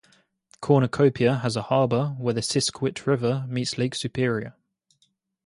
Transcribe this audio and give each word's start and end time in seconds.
Cornucopia 0.61 1.35
has 1.43 1.55
a 1.55 1.61
harbor 1.61 2.15
where 2.17 2.33
the 2.33 2.41
Siskiwit 2.41 3.05
River 3.05 3.45
meets 3.47 3.77
Lake 3.77 3.93
Superior. 3.93 4.55